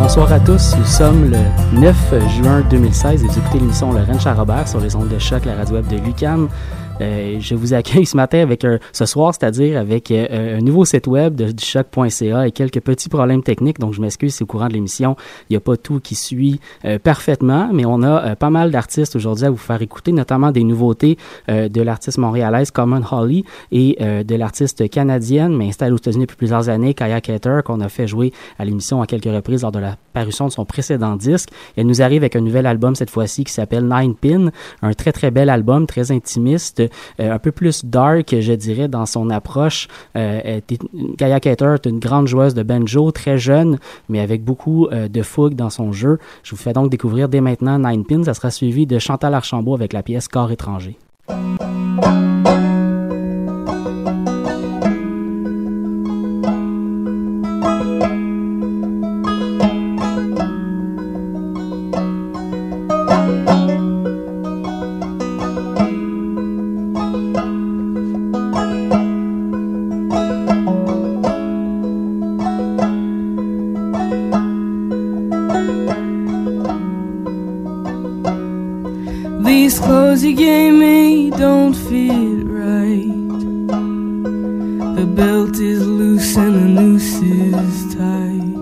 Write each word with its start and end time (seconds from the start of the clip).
Bonsoir 0.00 0.32
à 0.32 0.38
tous, 0.38 0.76
nous 0.78 0.84
sommes 0.84 1.28
le 1.28 1.80
9 1.80 2.28
juin 2.28 2.60
2016 2.70 3.24
et 3.24 3.26
vous 3.26 3.36
écoutez 3.36 3.58
l'émission 3.58 3.92
Lorraine 3.92 4.20
Charrobert 4.20 4.68
sur 4.68 4.78
les 4.78 4.94
ondes 4.94 5.08
de 5.08 5.18
choc, 5.18 5.44
la 5.44 5.56
radio 5.56 5.74
web 5.74 5.88
de 5.88 5.96
Lucam. 5.96 6.48
Euh, 7.00 7.38
je 7.40 7.54
vous 7.54 7.74
accueille 7.74 8.06
ce 8.06 8.16
matin 8.16 8.40
avec 8.40 8.64
un, 8.64 8.78
ce 8.92 9.06
soir, 9.06 9.32
c'est-à-dire 9.34 9.78
avec 9.78 10.10
euh, 10.10 10.58
un 10.58 10.60
nouveau 10.60 10.84
site 10.84 11.06
web 11.06 11.34
de, 11.34 11.46
et 11.48 12.50
quelques 12.50 12.80
petits 12.80 13.08
problèmes 13.08 13.42
techniques. 13.42 13.78
Donc, 13.78 13.94
je 13.94 14.00
m'excuse 14.00 14.34
si 14.34 14.42
au 14.42 14.46
courant 14.46 14.68
de 14.68 14.72
l'émission, 14.72 15.16
il 15.48 15.52
n'y 15.52 15.56
a 15.56 15.60
pas 15.60 15.76
tout 15.76 16.00
qui 16.00 16.14
suit 16.14 16.60
euh, 16.84 16.98
parfaitement, 16.98 17.70
mais 17.72 17.84
on 17.84 18.02
a 18.02 18.34
pas 18.36 18.50
mal 18.50 18.70
d'artistes 18.70 19.16
aujourd'hui 19.16 19.46
à 19.46 19.50
vous 19.50 19.56
faire 19.56 19.80
écouter, 19.80 20.12
notamment 20.12 20.50
des 20.50 20.64
nouveautés 20.64 21.16
de 21.48 21.82
l'artiste 21.82 22.18
montréalaise 22.18 22.70
Common 22.70 23.02
Holly 23.10 23.44
et 23.72 23.96
de 24.00 24.34
l'artiste 24.34 24.88
canadienne, 24.90 25.56
mais 25.56 25.68
installée 25.68 25.92
aux 25.92 25.96
États-Unis 25.96 26.24
depuis 26.24 26.36
plusieurs 26.36 26.68
années, 26.68 26.94
Kaya 26.94 27.20
Keter, 27.20 27.60
qu'on 27.64 27.80
a 27.80 27.88
fait 27.88 28.06
jouer 28.06 28.32
à 28.58 28.64
l'émission 28.64 29.00
à 29.02 29.06
quelques 29.06 29.32
reprises 29.32 29.62
lors 29.62 29.72
de 29.72 29.78
la 29.78 29.96
parution 30.12 30.46
de 30.46 30.52
son 30.52 30.64
précédent 30.64 31.16
disque. 31.16 31.50
Elle 31.76 31.86
nous 31.86 32.02
arrive 32.02 32.22
avec 32.22 32.36
un 32.36 32.40
nouvel 32.40 32.66
album 32.66 32.94
cette 32.94 33.10
fois-ci 33.10 33.44
qui 33.44 33.52
s'appelle 33.52 33.86
Nine 33.88 34.14
Pin, 34.14 34.50
un 34.82 34.92
très 34.92 35.12
très 35.12 35.30
bel 35.30 35.48
album, 35.48 35.86
très 35.86 36.10
intimiste, 36.10 36.80
euh, 36.80 36.87
un 37.18 37.38
peu 37.38 37.52
plus 37.52 37.84
dark, 37.84 38.34
je 38.40 38.52
dirais, 38.52 38.88
dans 38.88 39.06
son 39.06 39.30
approche. 39.30 39.88
Euh, 40.16 40.60
Gaia 41.16 41.40
Cater 41.40 41.74
est 41.74 41.86
une 41.86 41.98
grande 41.98 42.28
joueuse 42.28 42.54
de 42.54 42.62
banjo, 42.62 43.10
très 43.10 43.38
jeune, 43.38 43.78
mais 44.08 44.20
avec 44.20 44.44
beaucoup 44.44 44.86
euh, 44.86 45.08
de 45.08 45.22
fougue 45.22 45.54
dans 45.54 45.70
son 45.70 45.92
jeu. 45.92 46.18
Je 46.42 46.50
vous 46.50 46.56
fais 46.56 46.72
donc 46.72 46.90
découvrir 46.90 47.28
dès 47.28 47.40
maintenant 47.40 47.78
Nine 47.78 48.04
Pins. 48.04 48.24
Ça 48.24 48.34
sera 48.34 48.50
suivi 48.50 48.86
de 48.86 48.98
Chantal 48.98 49.34
Archambault 49.34 49.74
avec 49.74 49.92
la 49.92 50.02
pièce 50.02 50.28
Corps 50.28 50.50
étranger. 50.50 50.98
These 79.48 79.78
clothes 79.78 80.22
you 80.22 80.36
gave 80.36 80.74
me 80.74 81.30
don't 81.30 81.72
fit 81.72 82.44
right. 82.44 83.08
The 84.98 85.06
belt 85.16 85.56
is 85.56 85.86
loose 85.86 86.36
and 86.36 86.54
the 86.54 86.68
noose 86.80 87.14
is 87.22 87.94
tight. 87.94 88.58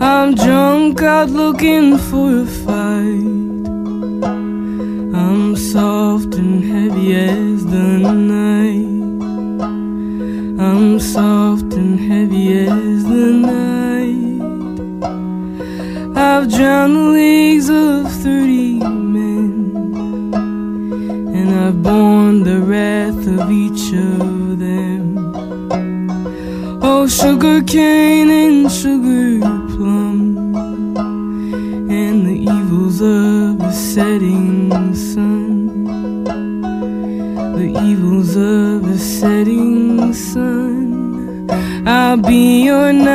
I'm 0.00 0.36
drunk 0.36 1.02
out 1.02 1.30
looking 1.30 1.98
for 1.98 2.42
a 2.42 2.46
fight. 2.46 3.66
I'm 5.22 5.56
soft 5.56 6.36
and 6.36 6.62
heavy 6.62 7.16
as 7.16 7.66
the 7.66 7.98
night. 8.38 8.98
I'm 10.64 11.00
soft 11.00 11.74
and 11.74 11.98
heavy 11.98 12.56
as 12.56 13.02
the 13.02 13.32
night. 13.50 13.78
I've 16.16 16.48
drowned 16.48 17.07
cane 27.68 28.30
and 28.30 28.72
sugar 28.72 29.40
plum 29.68 30.56
and 31.90 32.26
the 32.26 32.38
evils 32.56 33.02
of 33.02 33.58
the 33.58 33.70
setting 33.70 34.94
sun. 34.94 35.84
The 37.58 37.68
evils 37.84 38.36
of 38.36 38.88
the 38.88 38.98
setting 38.98 40.14
sun. 40.14 41.50
I'll 41.86 42.16
be 42.16 42.64
your. 42.64 43.07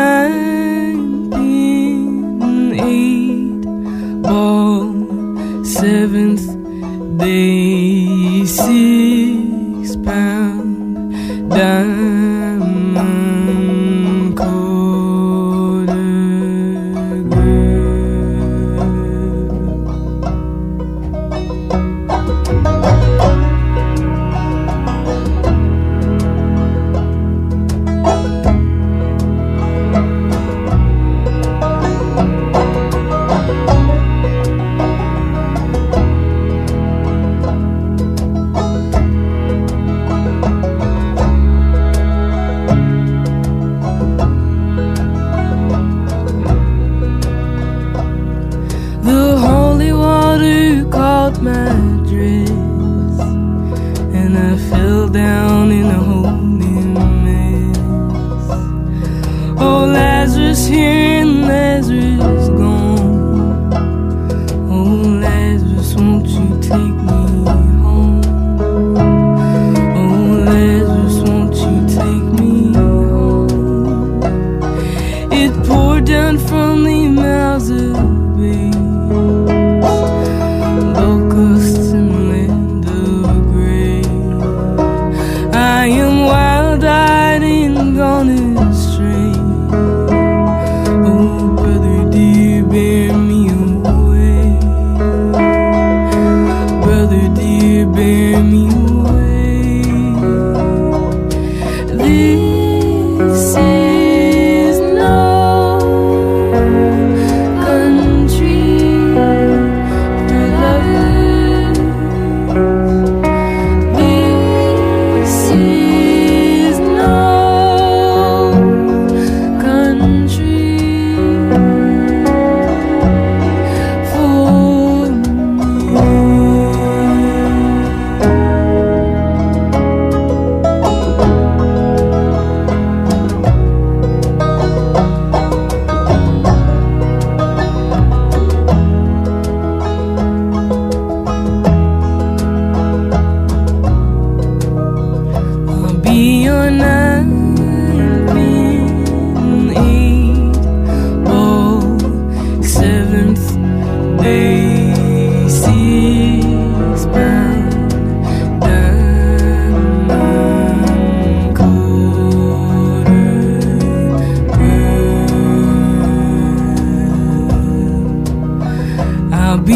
fell 54.58 55.08
down. 55.08 55.53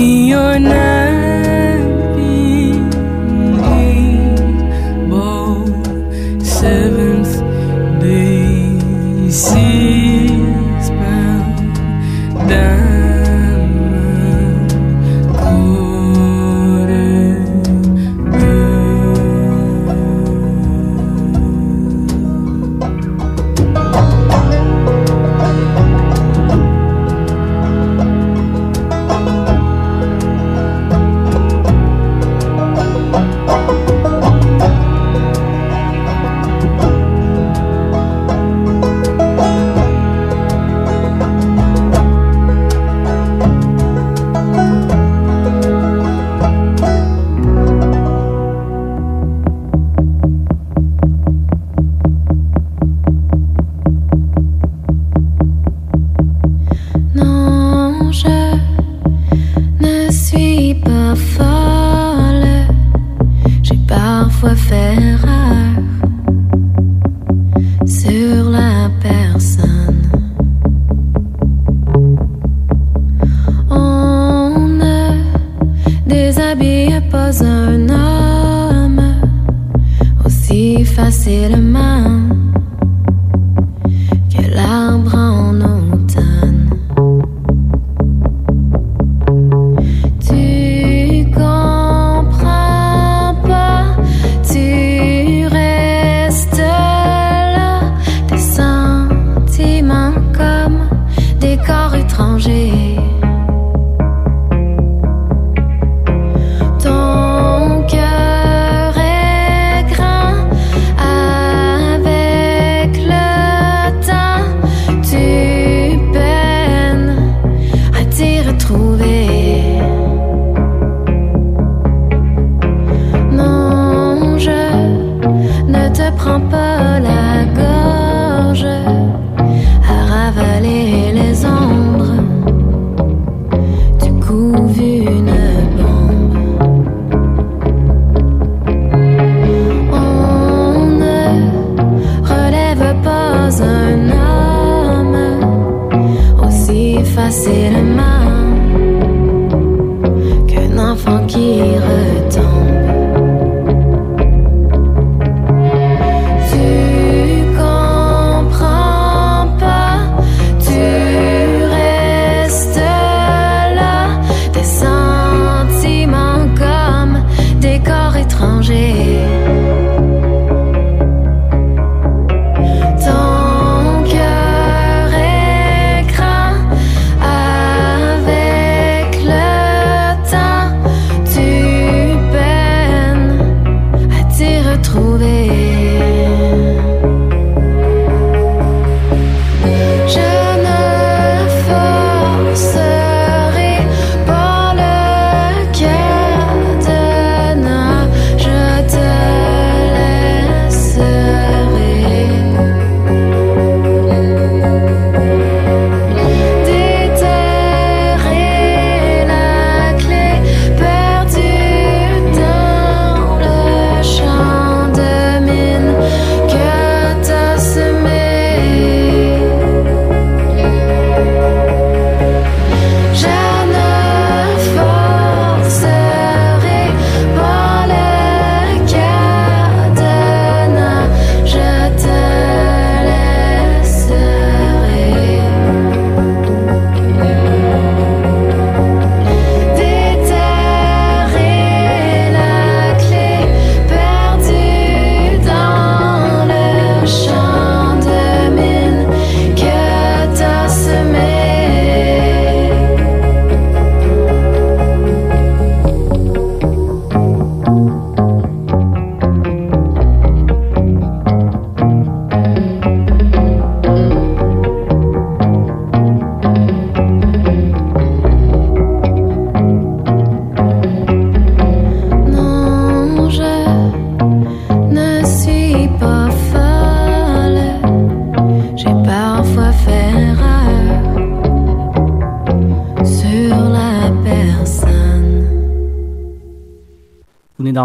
your 0.07 0.59
name. 0.59 0.76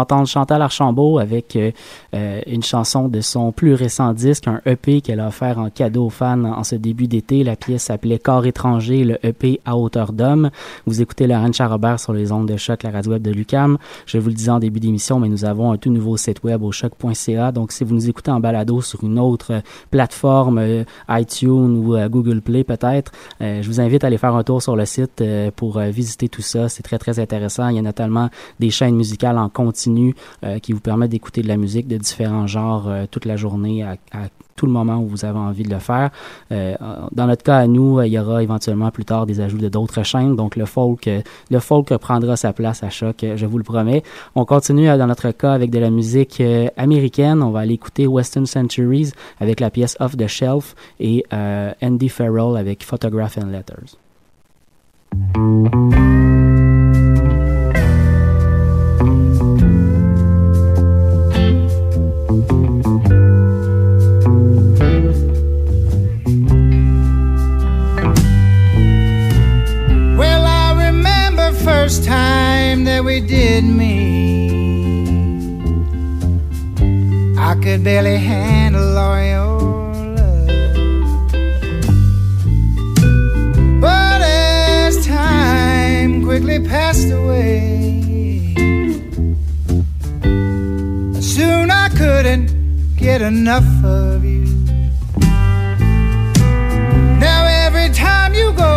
entendre 0.03 0.27
Chantal 0.27 0.61
Archambault 0.61 1.17
avec 1.19 1.55
euh, 1.55 1.71
une 2.47 2.63
chanson 2.63 3.07
de 3.07 3.21
son 3.21 3.51
plus 3.51 3.73
récent 3.73 4.13
disque, 4.13 4.47
un 4.47 4.61
EP 4.65 5.01
qu'elle 5.01 5.19
a 5.19 5.27
offert 5.27 5.59
en 5.59 5.69
cadeau 5.69 6.05
aux 6.05 6.09
fans 6.09 6.43
en 6.43 6.63
ce 6.63 6.75
début 6.75 7.07
d'été. 7.07 7.43
La 7.43 7.55
pièce 7.55 7.83
s'appelait 7.83 8.19
Corps 8.19 8.45
étranger, 8.45 9.03
le 9.03 9.17
EP 9.25 9.59
à 9.65 9.77
hauteur 9.77 10.13
d'homme. 10.13 10.49
Vous 10.85 11.01
écoutez 11.01 11.27
Laurent 11.27 11.51
Charrobert 11.51 11.99
sur 11.99 12.13
les 12.13 12.31
ondes 12.31 12.47
de 12.47 12.57
choc, 12.57 12.83
la 12.83 12.91
radio 12.91 13.11
web 13.11 13.21
de 13.21 13.31
Lucam. 13.31 13.77
Je 14.05 14.17
vous 14.17 14.29
le 14.29 14.33
disais 14.33 14.51
en 14.51 14.59
début 14.59 14.79
d'émission, 14.79 15.19
mais 15.19 15.29
nous 15.29 15.45
avons 15.45 15.71
un 15.71 15.77
tout 15.77 15.91
nouveau 15.91 16.17
site 16.17 16.43
web 16.43 16.63
au 16.63 16.71
choc.ca. 16.71 17.51
Donc, 17.51 17.71
si 17.71 17.83
vous 17.83 17.95
nous 17.95 18.09
écoutez 18.09 18.31
en 18.31 18.39
balado 18.39 18.81
sur 18.81 19.03
une 19.03 19.19
autre 19.19 19.61
plateforme, 19.91 20.57
euh, 20.59 20.83
iTunes 21.09 21.77
ou 21.77 21.97
Google 22.09 22.41
Play 22.41 22.63
peut-être, 22.63 23.11
je 23.39 23.65
vous 23.65 23.79
invite 23.79 24.03
à 24.03 24.07
aller 24.07 24.17
faire 24.17 24.35
un 24.35 24.43
tour 24.43 24.61
sur 24.61 24.75
le 24.75 24.85
site 24.85 25.23
pour 25.55 25.79
visiter 25.79 26.29
tout 26.29 26.41
ça. 26.41 26.69
C'est 26.69 26.83
très, 26.83 26.97
très 26.97 27.19
intéressant. 27.19 27.69
Il 27.69 27.75
y 27.75 27.79
a 27.79 27.81
notamment 27.81 28.29
des 28.59 28.69
chaînes 28.69 28.95
musicales 28.95 29.37
en 29.37 29.49
continu 29.49 30.15
euh, 30.43 30.59
qui 30.59 30.73
vous 30.73 30.79
permet 30.79 31.07
d'écouter 31.07 31.41
de 31.41 31.47
la 31.47 31.57
musique 31.57 31.87
de 31.87 31.97
différents 31.97 32.32
genres 32.47 32.87
euh, 32.87 33.05
toute 33.09 33.25
la 33.25 33.35
journée 33.35 33.83
à, 33.83 33.95
tout 34.55 34.67
le 34.67 34.71
moment 34.71 34.97
où 34.97 35.07
vous 35.07 35.25
avez 35.25 35.39
envie 35.39 35.63
de 35.63 35.69
le 35.69 35.79
faire. 35.79 36.11
Euh, 36.51 36.75
dans 37.11 37.25
notre 37.25 37.43
cas 37.43 37.57
à 37.57 37.67
nous, 37.67 38.01
il 38.01 38.13
y 38.13 38.19
aura 38.19 38.43
éventuellement 38.43 38.91
plus 38.91 39.03
tard 39.03 39.25
des 39.25 39.41
ajouts 39.41 39.57
de 39.57 39.67
d'autres 39.67 40.03
chaînes, 40.03 40.35
donc 40.35 40.55
le 40.55 40.65
folk, 40.65 41.09
le 41.49 41.59
folk 41.59 41.97
prendra 41.97 42.35
sa 42.35 42.53
place 42.53 42.83
à 42.83 42.89
choc, 42.89 43.25
je 43.35 43.45
vous 43.47 43.57
le 43.57 43.63
promets. 43.63 44.03
On 44.35 44.45
continue 44.45 44.85
dans 44.85 45.07
notre 45.07 45.31
cas 45.31 45.53
avec 45.53 45.71
de 45.71 45.79
la 45.79 45.89
musique 45.89 46.41
américaine. 46.77 47.41
On 47.41 47.49
va 47.49 47.61
aller 47.61 47.73
écouter 47.73 48.05
Western 48.05 48.45
Centuries 48.45 49.11
avec 49.39 49.59
la 49.59 49.71
pièce 49.71 49.97
Off 49.99 50.15
the 50.15 50.27
Shelf 50.27 50.75
et 50.99 51.25
Andy 51.81 52.09
Farrell 52.09 52.55
avec 52.55 52.83
Photograph 52.83 53.39
and 53.39 53.47
Letters. 53.47 53.97
worry 73.13 73.27
did 73.27 73.63
me. 73.63 74.49
I 77.37 77.55
could 77.55 77.83
barely 77.83 78.17
handle 78.17 78.97
all 78.97 79.21
your 79.21 79.59
love. 80.17 80.47
But 83.81 84.21
as 84.21 85.05
time 85.05 86.23
quickly 86.23 86.59
passed 86.67 87.11
away, 87.11 88.01
soon 91.21 91.71
I 91.71 91.89
couldn't 91.89 92.49
get 92.97 93.21
enough 93.21 93.69
of 93.83 94.23
you. 94.23 94.45
Now 97.19 97.45
every 97.65 97.89
time 97.93 98.33
you 98.33 98.51
go. 98.53 98.72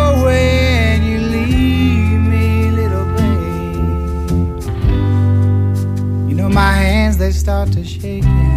they 7.27 7.33
start 7.33 7.69
to 7.73 7.83
shake 7.83 8.23
you. 8.23 8.53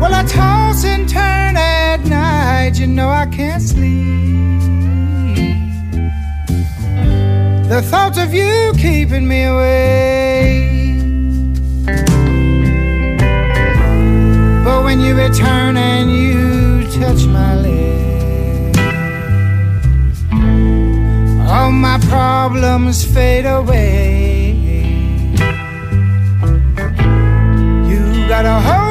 Well, 0.00 0.14
I 0.14 0.22
toss 0.28 0.84
and 0.84 1.08
turn 1.08 1.56
at 1.56 2.00
night, 2.04 2.78
you 2.78 2.86
know 2.86 3.08
I 3.08 3.26
can't 3.26 3.60
sleep. 3.60 4.60
The 7.72 7.82
thought 7.90 8.16
of 8.24 8.32
you 8.32 8.72
keeping 8.78 9.26
me 9.26 9.40
awake. 9.52 10.76
But 14.64 14.84
when 14.84 15.00
you 15.00 15.12
return 15.16 15.76
and 15.76 16.08
you 16.20 16.86
touch 17.00 17.22
my 17.38 17.52
lips. 17.66 18.78
All 21.50 21.72
my 21.72 21.98
problems 22.08 23.04
fade 23.04 23.46
away. 23.46 24.05
got 28.36 28.44
a 28.44 28.60
home. 28.60 28.85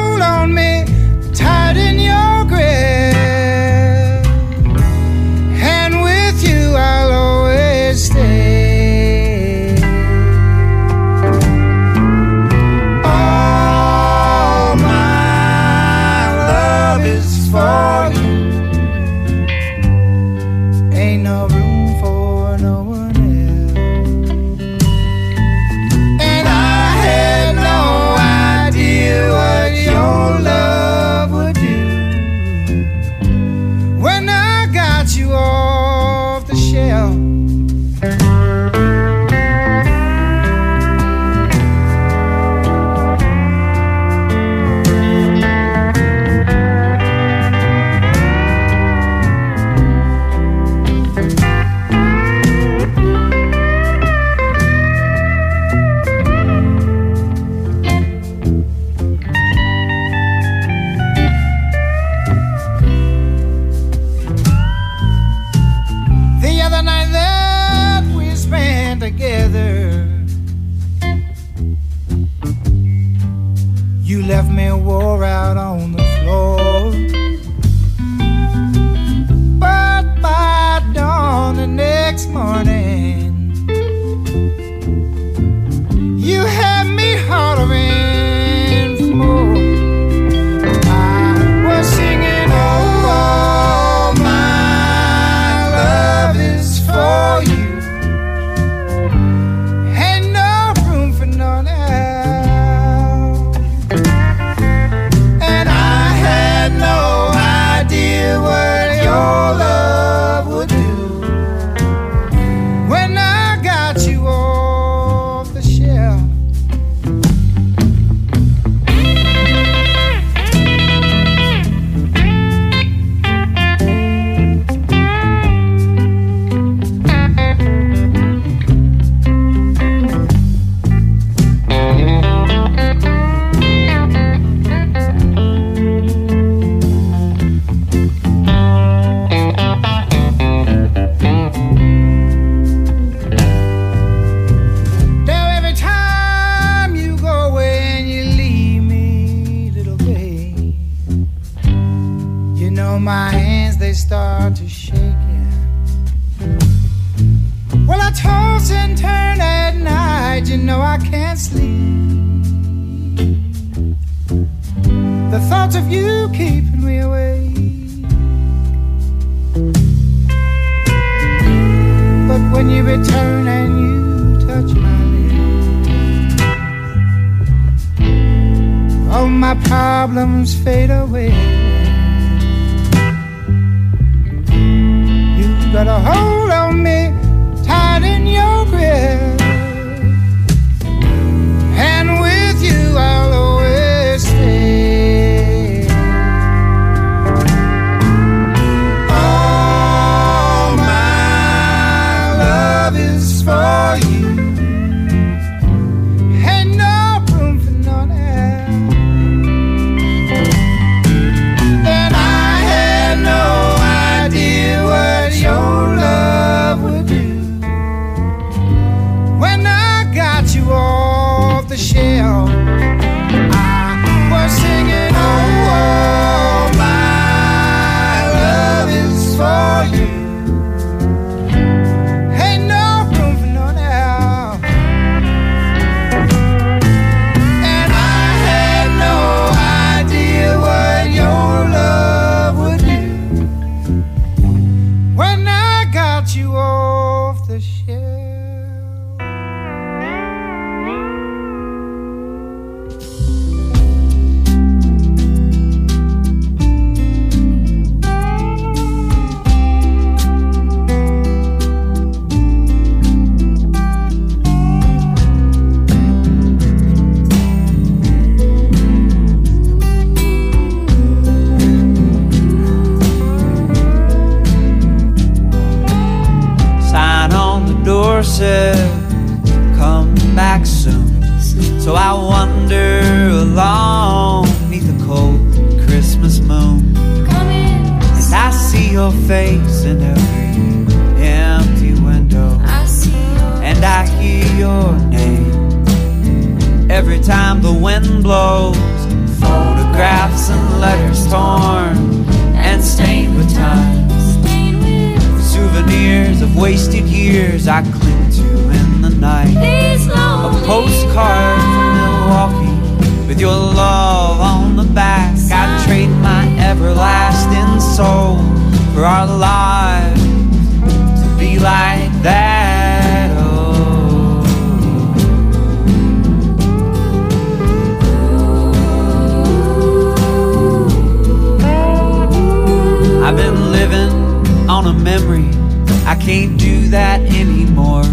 I 336.05 336.15
can't 336.15 336.59
do 336.59 336.87
that 336.89 337.21
anymore. 337.21 338.03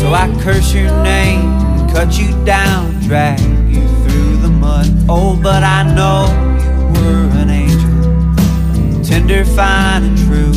So 0.00 0.12
I 0.14 0.34
curse 0.42 0.74
your 0.74 0.90
name, 1.02 1.42
cut 1.90 2.18
you 2.18 2.30
down, 2.44 2.98
drag 3.00 3.40
you 3.68 3.86
through 4.02 4.36
the 4.38 4.48
mud. 4.48 4.86
Oh, 5.08 5.38
but 5.40 5.62
I 5.62 5.82
know 5.94 6.26
you 6.64 7.00
were 7.00 7.28
an 7.38 7.50
angel, 7.50 9.04
tender, 9.04 9.44
fine, 9.44 10.02
and 10.04 10.18
true. 10.18 10.52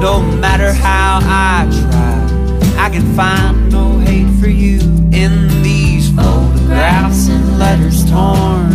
No 0.00 0.22
matter 0.40 0.72
how 0.72 1.20
I 1.22 1.68
try, 1.80 2.84
I 2.86 2.90
can 2.90 3.14
find 3.14 3.72
no 3.72 3.98
hate 3.98 4.32
for 4.40 4.48
you 4.48 4.80
in 5.12 5.48
these 5.62 6.14
photographs 6.14 7.28
and 7.28 7.58
letters 7.58 8.08
torn 8.10 8.72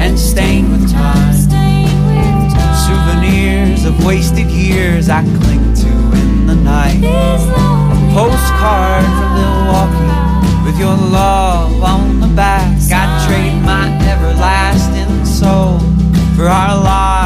and 0.00 0.18
stained 0.18 0.72
with 0.72 0.90
time. 0.90 1.34
stain 1.34 1.84
with 2.06 2.52
time. 2.54 2.74
Souvenirs 2.86 3.84
of 3.84 4.04
wasted 4.04 4.50
years 4.50 5.08
I 5.08 5.22
cling 5.38 5.71
the 6.54 6.62
night. 6.62 7.00
These 7.00 7.46
Postcard 8.14 9.04
from 9.16 9.30
Milwaukee 9.40 10.64
with 10.64 10.78
your 10.78 10.96
love 10.96 11.82
on 11.82 12.20
the 12.20 12.28
back. 12.28 12.68
I'd 12.92 13.26
trade 13.26 13.56
my 13.64 13.88
everlasting 14.12 15.24
soul 15.24 15.78
for 16.36 16.48
our 16.48 16.76
lives 16.76 17.21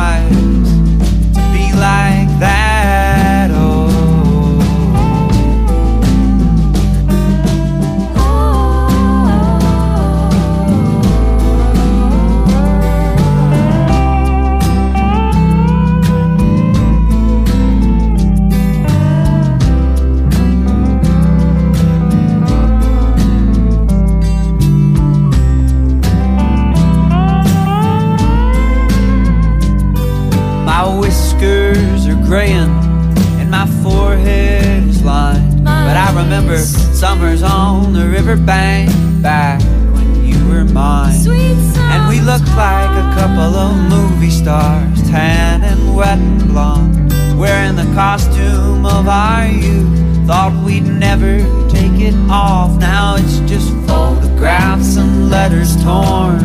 letters 55.66 55.82
torn 55.84 56.44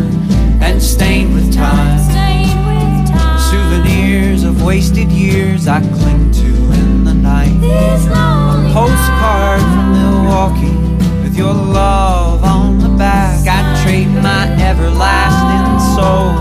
and 0.61 0.81
stained 0.81 1.33
with 1.33 1.53
time. 1.53 1.99
stain 1.99 2.57
with 2.65 3.09
time. 3.09 3.39
Souvenirs 3.39 4.43
of 4.43 4.63
wasted 4.63 5.09
years 5.11 5.67
I 5.67 5.81
cling 5.81 6.31
to 6.31 6.47
in 6.73 7.03
the 7.03 7.13
night. 7.13 7.55
A 7.63 8.73
Postcard 8.73 9.61
from 9.61 9.91
Milwaukee 9.93 11.23
with 11.23 11.37
your 11.37 11.53
love 11.53 12.43
on 12.43 12.79
the 12.79 12.89
back. 12.89 13.47
I'd 13.47 13.83
trade 13.83 14.07
my 14.07 14.47
everlasting 14.61 15.95
soul 15.95 16.33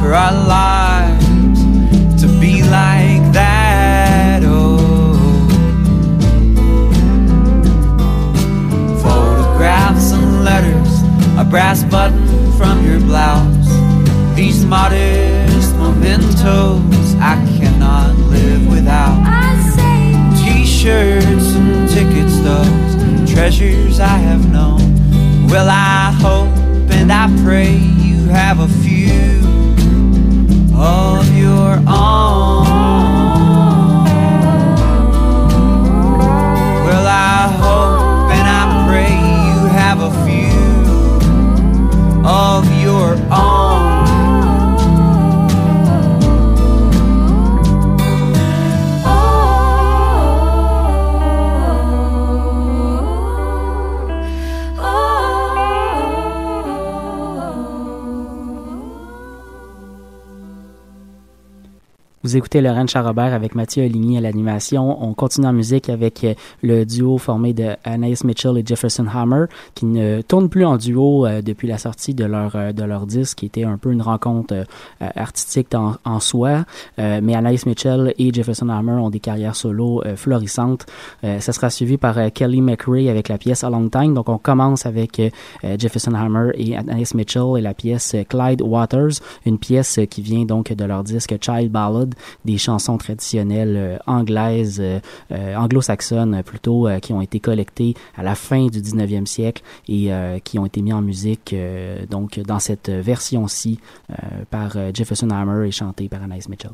for 0.00 0.14
our 0.14 0.32
lives 0.32 0.65
treasures 23.56 24.00
I 24.00 24.18
have 24.18 24.52
known. 24.52 24.75
Vous 62.36 62.40
écoutez 62.40 62.60
Laurent 62.60 62.86
Charrobert 62.86 63.32
avec 63.32 63.54
Mathieu 63.54 63.82
Aligny 63.82 64.18
à 64.18 64.20
l'animation. 64.20 65.02
On 65.02 65.14
continue 65.14 65.46
en 65.46 65.54
musique 65.54 65.88
avec 65.88 66.22
euh, 66.22 66.34
le 66.62 66.84
duo 66.84 67.16
formé 67.16 67.54
de 67.54 67.76
Anaïs 67.82 68.24
Mitchell 68.24 68.58
et 68.58 68.62
Jefferson 68.62 69.06
Hammer, 69.10 69.46
qui 69.74 69.86
ne 69.86 70.20
tournent 70.20 70.50
plus 70.50 70.66
en 70.66 70.76
duo 70.76 71.24
euh, 71.24 71.40
depuis 71.40 71.66
la 71.66 71.78
sortie 71.78 72.12
de 72.12 72.26
leur 72.26 72.54
euh, 72.54 72.72
de 72.74 72.84
leur 72.84 73.06
disque, 73.06 73.38
qui 73.38 73.46
était 73.46 73.64
un 73.64 73.78
peu 73.78 73.90
une 73.90 74.02
rencontre 74.02 74.66
artistique 75.00 75.68
en, 75.74 76.20
soi. 76.20 76.66
Mais 76.98 77.34
Anaïs 77.34 77.64
Mitchell 77.64 78.12
et 78.18 78.32
Jefferson 78.34 78.68
Hammer 78.68 79.00
ont 79.00 79.08
des 79.08 79.20
carrières 79.20 79.56
solo 79.56 80.02
florissantes. 80.16 80.84
Ça 81.22 81.52
sera 81.52 81.70
suivi 81.70 81.96
par 81.96 82.32
Kelly 82.32 82.60
McRae 82.60 83.08
avec 83.08 83.28
la 83.28 83.38
pièce 83.38 83.64
A 83.64 83.70
Long 83.70 83.88
Time. 83.88 84.14
Donc 84.14 84.28
on 84.28 84.38
commence 84.38 84.84
avec 84.86 85.20
Jefferson 85.62 86.14
Hammer 86.14 86.50
et 86.54 86.76
Anaïs 86.76 87.14
Mitchell 87.14 87.56
et 87.56 87.60
la 87.60 87.74
pièce 87.74 88.16
Clyde 88.28 88.62
Waters, 88.62 89.20
une 89.44 89.58
pièce 89.58 90.00
qui 90.10 90.22
vient 90.22 90.44
donc 90.44 90.72
de 90.72 90.84
leur 90.84 91.04
disque 91.04 91.34
Child 91.40 91.70
Ballad, 91.70 92.14
des 92.44 92.58
chansons 92.58 92.98
traditionnelles 92.98 93.76
euh, 93.76 93.98
anglaises, 94.06 94.78
euh, 94.80 95.00
euh, 95.32 95.56
anglo-saxonnes 95.56 96.42
plutôt, 96.42 96.88
qui 97.02 97.12
ont 97.12 97.20
été 97.20 97.40
collectées 97.40 97.94
à 98.16 98.22
la 98.22 98.34
fin 98.34 98.66
du 98.66 98.80
19e 98.80 99.26
siècle 99.26 99.62
et 99.88 100.10
qui 100.44 100.58
ont 100.58 100.66
été 100.66 100.82
mis 100.82 100.92
en 100.92 101.02
musique 101.02 101.54
donc 102.10 102.38
dans 102.40 102.58
cette 102.58 102.90
version-ci 102.90 103.78
par 104.50 104.76
Jefferson 104.94 105.30
Hammer 105.30 105.68
et 105.68 105.70
chantée 105.70 106.08
par 106.08 106.22
Anaïs 106.22 106.48
Mitchell. 106.48 106.70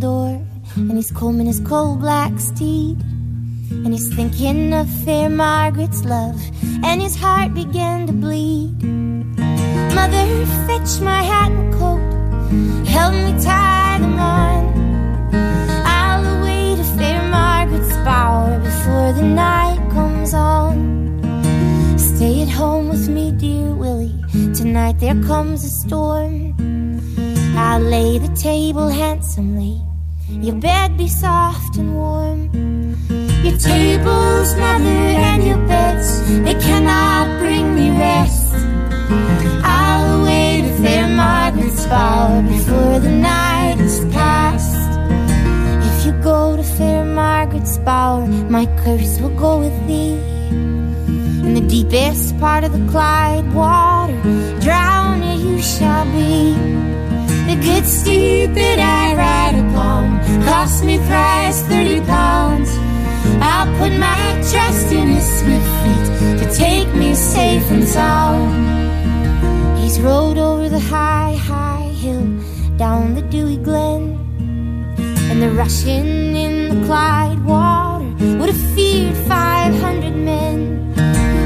door, 0.00 0.40
and 0.76 0.92
he's 0.92 1.10
combing 1.10 1.46
his 1.46 1.60
coal 1.60 1.96
black 1.96 2.32
steed. 2.40 2.98
And 3.70 3.92
he's 3.92 4.12
thinking 4.14 4.72
of 4.72 4.88
fair 5.04 5.28
Margaret's 5.28 6.04
love, 6.04 6.40
and 6.82 7.00
his 7.00 7.14
heart 7.14 7.54
began 7.54 8.06
to 8.06 8.12
bleed. 8.12 8.82
Mother, 9.94 10.26
fetch 10.66 11.00
my 11.00 11.22
hat 11.22 11.52
and 11.52 11.72
coat, 11.74 12.00
help 12.88 13.14
me 13.14 13.32
tie 13.44 13.98
them 14.00 14.18
on. 14.18 14.62
I'll 15.86 16.24
away 16.38 16.76
to 16.76 16.84
fair 16.96 17.22
Margaret's 17.28 17.94
bower 17.98 18.58
before 18.58 19.12
the 19.12 19.22
night 19.22 19.80
comes 19.92 20.32
on. 20.34 21.98
Stay 21.98 22.42
at 22.42 22.48
home 22.48 22.88
with 22.88 23.08
me, 23.08 23.32
dear 23.32 23.74
Willie. 23.74 24.18
Tonight 24.54 24.98
there 24.98 25.20
comes 25.22 25.64
a 25.64 25.70
storm. 25.84 26.56
I'll 27.56 27.80
lay 27.80 28.18
the 28.18 28.34
table 28.36 28.88
handsomely 28.88 29.82
your 30.38 30.54
bed 30.54 30.96
be 30.96 31.08
soft 31.08 31.76
and 31.76 31.94
warm. 31.94 32.50
Your 33.42 33.58
tables, 33.58 34.54
mother, 34.54 35.00
and 35.28 35.44
your 35.44 35.58
beds, 35.66 36.08
they 36.44 36.54
cannot 36.54 37.40
bring 37.40 37.74
me 37.74 37.90
rest. 37.90 38.54
I'll 39.64 40.22
wait 40.22 40.62
to 40.62 40.82
fair 40.82 41.08
Margaret's 41.08 41.86
bower 41.86 42.42
before 42.42 42.98
the 43.00 43.10
night 43.10 43.80
is 43.80 44.00
past. 44.14 44.76
If 45.88 46.06
you 46.06 46.12
go 46.22 46.56
to 46.56 46.62
fair 46.62 47.04
Margaret's 47.04 47.78
bower, 47.78 48.26
my 48.26 48.66
curse 48.82 49.20
will 49.20 49.36
go 49.36 49.58
with 49.58 49.86
thee. 49.86 50.18
In 51.44 51.54
the 51.54 51.66
deepest 51.68 52.38
part 52.38 52.64
of 52.64 52.72
the 52.72 52.90
Clyde 52.90 53.52
water, 53.52 54.18
drowned 54.60 55.24
you 55.42 55.60
shall 55.60 56.04
be. 56.12 56.54
The 57.48 57.56
good 57.60 57.84
steed 57.84 58.54
that 58.54 58.78
I 58.78 59.16
ride 59.16 59.58
upon 59.58 60.19
cost 60.50 60.82
me 60.82 60.98
thrice 60.98 61.62
thirty 61.70 62.00
pounds. 62.00 62.70
I'll 63.40 63.70
put 63.78 63.92
my 64.08 64.22
trust 64.50 64.90
in 64.90 65.06
his 65.16 65.26
swift 65.38 65.70
feet 65.82 66.06
to 66.40 66.46
take 66.64 66.92
me 66.92 67.14
safe 67.14 67.70
and 67.70 67.86
sound. 67.86 68.50
He's 69.78 70.00
rode 70.00 70.38
over 70.38 70.68
the 70.68 70.80
high, 70.80 71.36
high 71.36 71.90
hill, 72.02 72.26
down 72.76 73.14
the 73.14 73.22
dewy 73.22 73.58
glen, 73.58 74.02
and 75.30 75.40
the 75.40 75.50
rushing 75.50 76.34
in 76.44 76.54
the 76.70 76.78
Clyde 76.86 77.44
water 77.44 78.10
would 78.38 78.50
have 78.54 78.64
feared 78.74 79.16
five 79.28 79.72
hundred 79.84 80.16
men. 80.16 80.58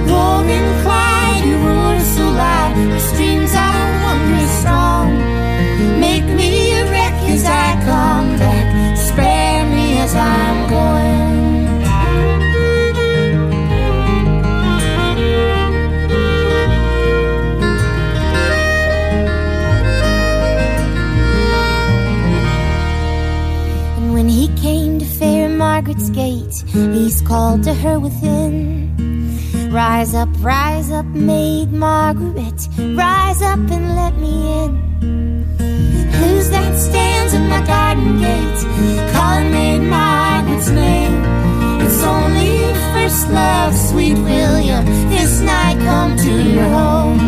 Roaring 0.09 0.69
Clyde, 0.83 1.45
you 1.45 1.57
roar 1.67 2.01
so 2.17 2.25
loud, 2.43 2.75
the 2.95 3.01
streams 3.11 3.53
are 3.67 3.87
wondrous 4.05 4.53
strong. 4.61 5.09
Make 6.07 6.27
me 6.41 6.54
called 27.25 27.65
to 27.65 27.75
her 27.75 27.99
within. 27.99 29.71
Rise 29.71 30.15
up, 30.15 30.29
rise 30.41 30.91
up, 30.91 31.07
maid 31.07 31.73
Margaret, 31.73 32.69
rise 32.79 33.43
up 33.43 33.59
and 33.77 33.97
let 33.97 34.15
me 34.25 34.35
in. 34.63 34.71
Who's 36.17 36.49
that 36.51 36.79
stands 36.79 37.35
at 37.35 37.45
my 37.49 37.63
garden 37.67 38.19
gate, 38.19 39.13
calling 39.13 39.51
maid 39.51 39.81
Margaret's 39.81 40.71
name? 40.71 41.17
It's 41.85 42.03
only 42.03 42.53
first 42.95 43.29
love, 43.31 43.75
sweet 43.75 44.15
William, 44.15 44.85
this 45.11 45.41
night 45.41 45.79
come 45.79 46.17
to 46.17 46.33
your 46.55 46.69
home. 46.79 47.21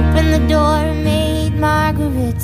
Open 0.00 0.26
the 0.36 0.44
door, 0.48 0.80
maid 1.08 1.52
Margaret, 1.54 2.42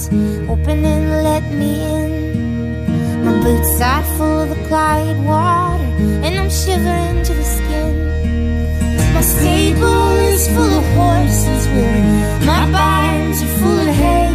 open 0.52 0.84
and 0.84 1.10
let 1.28 1.44
me 1.52 1.72
in. 1.96 3.24
My 3.24 3.32
boots 3.42 3.80
are 3.80 4.02
full 4.16 4.40
of 4.42 4.48
the 4.50 4.60
Clyde 4.68 5.24
water, 5.24 5.59
Shivering 6.50 7.22
to 7.22 7.32
the 7.32 7.44
skin. 7.44 7.94
My 9.14 9.20
stable 9.20 10.10
is 10.34 10.48
full 10.48 10.78
of 10.80 10.84
horses, 10.96 11.68
Willie. 11.68 12.44
My 12.44 12.68
barns 12.72 13.40
are 13.40 13.54
full 13.60 13.80
of 13.88 13.94
hay, 13.94 14.34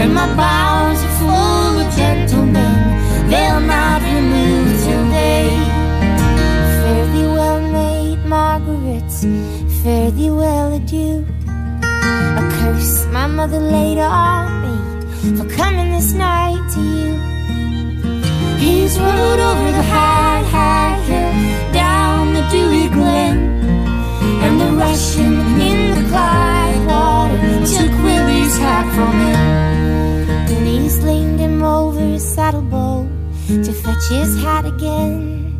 and 0.00 0.14
my 0.14 0.28
bows 0.34 0.98
are 1.04 1.16
full 1.20 1.74
of 1.82 1.94
gentlemen. 1.94 3.28
They'll 3.28 3.60
not 3.60 4.00
remove 4.00 4.68
till 4.82 5.04
day. 5.10 5.50
Fare 6.80 7.06
thee 7.12 7.28
well, 7.36 7.60
maid 7.70 8.24
Margaret. 8.24 9.12
Fare 9.82 10.10
thee 10.12 10.30
well, 10.30 10.72
adieu. 10.72 11.26
A 12.40 12.42
curse 12.58 13.06
my 13.12 13.26
mother 13.26 13.60
laid 13.60 13.98
on 13.98 14.46
me 14.64 15.36
for 15.36 15.46
coming 15.54 15.90
this 15.90 16.14
night 16.14 16.64
to 16.72 16.80
you. 16.80 17.12
He's 18.56 18.98
rode 18.98 19.40
over 19.50 19.70
the 19.72 19.82
high 19.82 20.25
Clyde 26.16 26.86
water 26.86 27.36
took 27.66 27.92
Willie's 28.02 28.56
hat 28.56 28.86
from 28.94 29.12
him. 29.26 30.64
He's 30.64 31.04
leaned 31.04 31.38
him 31.38 31.62
over 31.62 32.00
his 32.00 32.24
saddlebow 32.24 33.06
to 33.48 33.72
fetch 33.82 34.08
his 34.08 34.40
hat 34.42 34.64
again, 34.64 35.52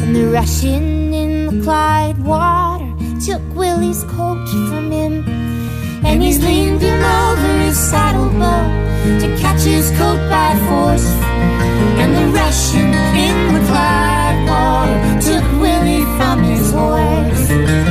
and 0.00 0.16
the 0.16 0.28
rushing 0.28 1.12
in 1.12 1.32
the 1.48 1.62
Clyde 1.62 2.18
water 2.24 2.90
took 3.26 3.42
Willie's 3.54 4.04
coat 4.04 4.48
from 4.70 4.90
him. 4.90 5.28
And 6.02 6.22
he's 6.22 6.42
leaned 6.42 6.80
him 6.80 7.02
over 7.04 7.52
his 7.64 7.76
saddlebow 7.76 8.64
to 9.20 9.26
catch 9.42 9.64
his 9.64 9.90
coat 9.98 10.20
by 10.30 10.50
force. 10.68 11.08
And 12.00 12.10
the 12.16 12.26
rushing 12.40 12.94
in 13.26 13.36
the 13.52 13.62
Clyde 13.68 14.40
water 14.48 14.98
took 15.28 15.44
Willie 15.60 16.06
from 16.16 16.42
his 16.42 16.72
horse. 16.72 17.87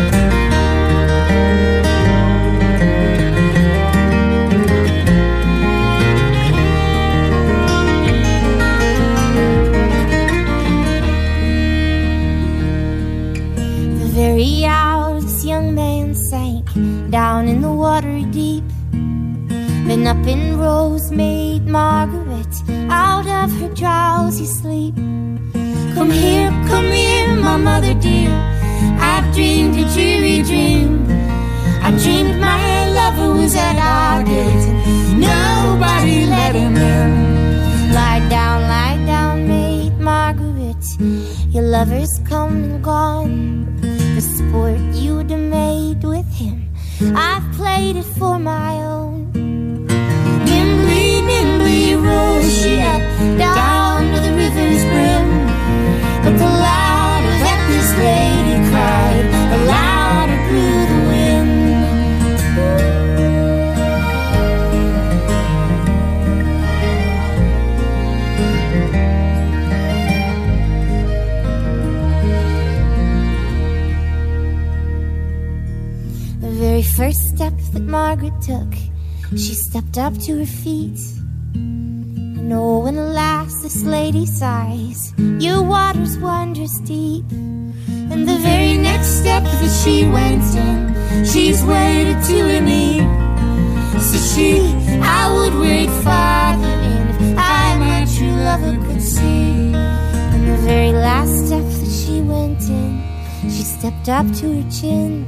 To 104.38 104.62
her 104.62 104.69
chin. 104.69 105.26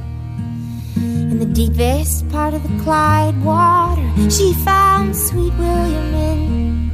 In 0.94 1.40
the 1.40 1.46
deepest 1.46 2.28
part 2.28 2.54
of 2.54 2.62
the 2.62 2.82
Clyde 2.84 3.42
water, 3.44 4.08
she 4.30 4.54
found 4.64 5.16
sweet 5.16 5.52
William 5.54 6.14
in. 6.14 6.90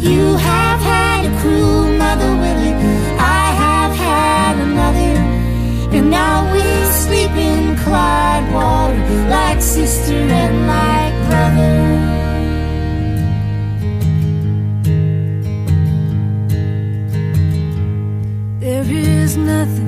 You 0.00 0.34
have 0.34 0.80
had 0.80 1.26
a 1.30 1.40
cruel 1.40 1.86
mother, 1.96 2.30
Willie. 2.42 2.74
I 3.20 3.46
have 3.62 3.92
had 3.94 4.56
another. 4.68 5.14
And 5.96 6.10
now 6.10 6.52
we 6.52 6.62
sleep 7.02 7.30
in 7.30 7.76
Clyde 7.84 8.52
water 8.52 8.98
like 9.30 9.62
sister 9.62 10.14
and 10.14 10.66
like 10.66 11.14
brother. 11.28 11.74
There 18.58 18.86
is 18.90 19.36
nothing 19.36 19.83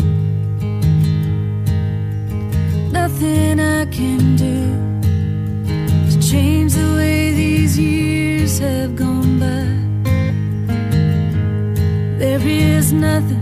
There 12.86 12.94
is 12.94 13.02
nothing, 13.02 13.40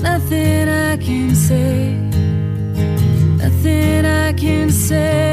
nothing 0.00 0.68
I 0.68 0.96
can 0.98 1.34
say, 1.34 1.94
nothing 3.38 4.06
I 4.06 4.32
can 4.34 4.70
say 4.70 5.23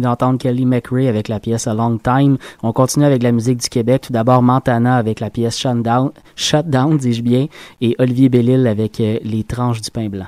d'entendre 0.00 0.38
Kelly 0.38 0.66
McRae 0.66 1.08
avec 1.08 1.28
la 1.28 1.40
pièce 1.40 1.66
A 1.66 1.74
Long 1.74 1.98
Time. 1.98 2.38
On 2.62 2.72
continue 2.72 3.04
avec 3.04 3.22
la 3.22 3.32
musique 3.32 3.58
du 3.58 3.68
Québec. 3.68 4.02
Tout 4.02 4.12
d'abord 4.12 4.42
Montana 4.42 4.96
avec 4.96 5.20
la 5.20 5.30
pièce 5.30 5.58
Shutdown, 5.58 6.10
Shutdown 6.34 6.96
dis-je 6.96 7.22
bien, 7.22 7.46
et 7.80 7.94
Olivier 7.98 8.28
Bellil 8.28 8.66
avec 8.66 9.00
euh, 9.00 9.18
Les 9.22 9.44
tranches 9.44 9.80
du 9.80 9.90
pain 9.90 10.08
blanc. 10.08 10.26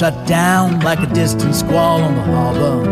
Back 0.00 0.26
down 0.26 0.80
like 0.80 1.00
a 1.00 1.12
distant 1.12 1.54
squall 1.54 2.02
on 2.02 2.14
the 2.14 2.22
harbor. 2.22 2.84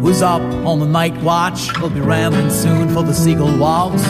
Who's 0.00 0.20
up 0.20 0.42
on 0.66 0.80
the 0.80 0.86
night 0.86 1.16
watch? 1.22 1.70
We'll 1.78 1.90
be 1.90 2.00
rambling 2.00 2.50
soon 2.50 2.88
for 2.88 3.02
the 3.02 3.14
seagull 3.14 3.56
walks. 3.56 4.02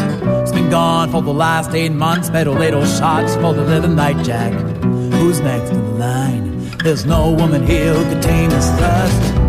It's 0.43 0.53
been 0.53 0.71
gone 0.71 1.11
for 1.11 1.21
the 1.21 1.35
last 1.35 1.75
eight 1.75 1.93
months, 1.93 2.31
little 2.31 2.87
shots 2.87 3.35
for 3.35 3.53
the 3.53 3.65
little 3.65 3.91
nightjack. 3.91 4.53
Who's 4.83 5.41
next 5.41 5.71
in 5.71 5.85
the 5.85 5.91
line? 5.91 6.71
There's 6.83 7.05
no 7.05 7.31
woman 7.31 7.67
here 7.67 7.93
who 7.93 8.05
could 8.13 8.23
tame 8.23 8.51
his 8.51 8.71
thirst. 8.71 9.44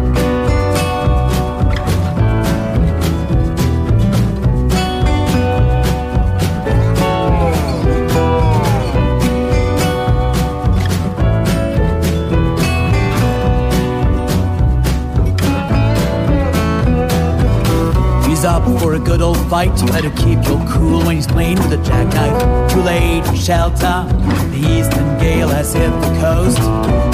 A 18.95 18.99
good 18.99 19.21
old 19.21 19.38
fight, 19.49 19.69
you 19.81 19.88
better 19.88 20.10
keep 20.12 20.43
your 20.45 20.63
cool 20.69 21.03
when 21.03 21.17
he's 21.17 21.27
playing 21.27 21.58
with 21.58 21.73
a 21.73 21.84
jackknife. 21.84 22.71
Too 22.71 22.81
late 22.81 23.25
for 23.25 23.36
shelter. 23.36 24.05
The 24.51 24.58
eastern 24.58 25.19
gale 25.19 25.49
has 25.49 25.73
hit 25.73 25.89
the 25.89 26.19
coast. 26.21 26.58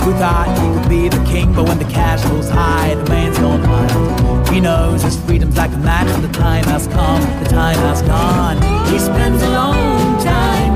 Who 0.04 0.12
thought 0.14 0.48
he 0.60 0.80
could 0.80 0.90
be 0.90 1.10
the 1.10 1.24
king? 1.26 1.54
But 1.54 1.68
when 1.68 1.80
the 1.80 1.86
cash 1.86 2.24
goes 2.26 2.50
high, 2.50 2.94
the 2.96 3.06
man's 3.10 3.38
gone 3.40 3.62
wild. 3.64 4.50
He 4.50 4.60
knows 4.60 5.02
his 5.02 5.20
freedom's 5.22 5.58
like 5.58 5.72
a 5.72 5.78
match, 5.78 6.08
and 6.08 6.24
the 6.24 6.38
time 6.38 6.66
has 6.66 6.88
come, 6.88 7.22
the 7.44 7.50
time 7.50 7.78
has 7.78 8.02
gone. 8.04 8.58
He 8.92 9.00
spends 9.00 9.42
a 9.42 9.50
long 9.50 10.24
time 10.24 10.71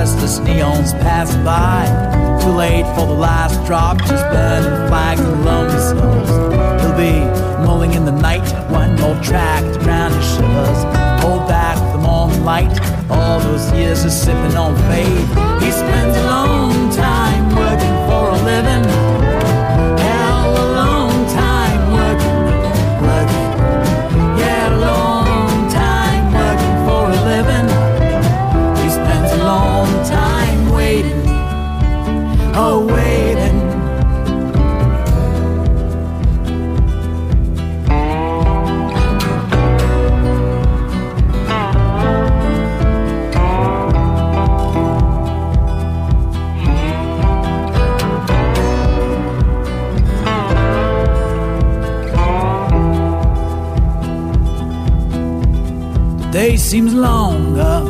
restless 0.00 0.38
neons 0.38 0.98
pass 1.02 1.30
by. 1.44 1.84
Too 2.42 2.52
late 2.52 2.86
for 2.94 3.06
the 3.06 3.18
last 3.28 3.54
drop, 3.66 3.98
just 3.98 4.24
burning 4.32 4.88
flags 4.88 5.20
and 5.20 5.44
lonely 5.44 5.78
souls. 5.78 6.30
He'll 6.80 6.96
be 6.96 7.16
mulling 7.66 7.92
in 7.92 8.06
the 8.06 8.16
night, 8.28 8.46
one 8.70 8.96
more 8.96 9.20
track 9.22 9.62
to 9.74 9.78
drown 9.78 10.10
his 10.12 10.26
shivers. 10.32 10.80
Hold 11.22 11.46
back 11.48 11.76
the 11.92 11.98
morning 11.98 12.42
light, 12.44 12.74
all 13.10 13.40
those 13.40 13.70
years 13.74 14.02
of 14.06 14.12
sipping 14.12 14.56
on 14.56 14.74
faith. 14.88 15.28
He 15.62 15.70
spends 15.70 16.16
a 16.16 16.24
long 16.24 16.90
time 16.96 17.44
working 17.54 17.96
for 18.08 18.30
a 18.30 18.38
living. 18.42 18.99
Seems 56.70 56.94
longer 56.94 57.80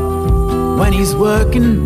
when 0.81 0.91
he's 0.91 1.15
working 1.15 1.77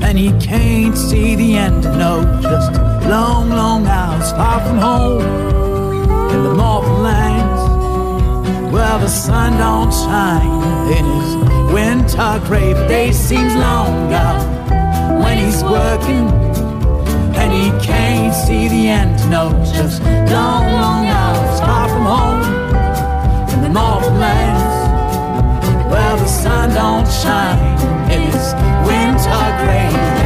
and 0.00 0.16
he 0.16 0.30
can't 0.38 0.96
see 0.96 1.34
the 1.34 1.54
end. 1.56 1.82
No, 1.82 2.22
just 2.40 2.72
long, 3.10 3.50
long 3.50 3.84
hours 3.88 4.30
far 4.30 4.60
from 4.60 4.78
home 4.78 5.22
in 6.30 6.44
the 6.44 6.54
northern 6.54 7.02
lands 7.02 8.72
where 8.72 8.96
the 9.00 9.08
sun 9.08 9.58
don't 9.58 9.92
shine 9.92 10.54
in 10.98 11.04
his 11.16 11.72
winter 11.74 12.40
grave. 12.46 12.76
Day 12.86 13.10
seems 13.10 13.52
longer 13.56 14.30
when 15.20 15.36
he's 15.36 15.64
working 15.64 16.28
and 17.40 17.50
he 17.52 17.70
can't 17.84 18.32
see 18.32 18.68
the 18.68 18.86
end. 18.86 19.18
No, 19.28 19.50
just 19.74 20.00
long, 20.30 20.64
long 20.84 21.06
hours 21.06 21.58
far 21.58 21.88
from 21.88 22.04
home 22.14 22.42
in 23.52 23.62
the 23.62 23.68
northern 23.68 24.20
lands 24.20 24.61
where 25.92 26.16
the 26.16 26.26
sun 26.26 26.70
don't 26.70 27.06
shine 27.06 27.60
in 28.10 28.22
his 28.22 28.54
winter 28.88 29.44
grave. 29.60 30.21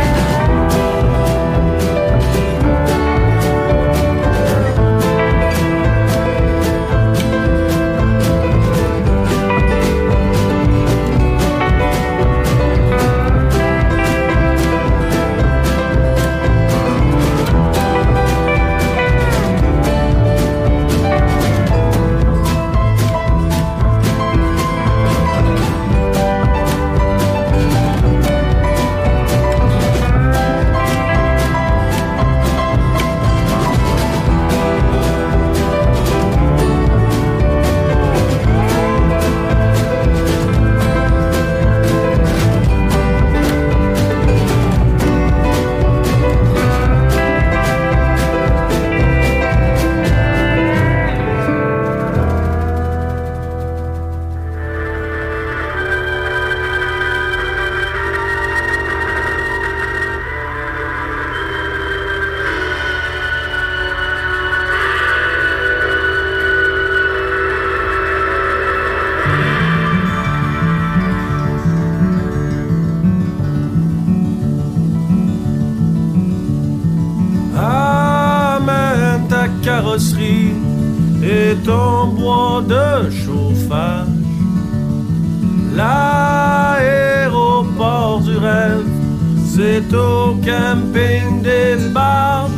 Au 89.92 90.36
camping 90.36 91.42
des 91.42 91.76
barges. 91.92 92.50